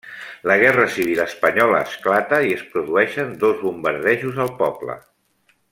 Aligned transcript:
La 0.51 0.55
Guerra 0.61 0.85
Civil 0.93 1.21
Espanyola 1.25 1.81
esclata 1.89 2.41
i 2.47 2.55
es 2.57 2.65
produeixen 2.73 3.37
dos 3.45 3.63
bombardejos 3.67 4.45
al 4.47 4.55
poble. 4.63 4.97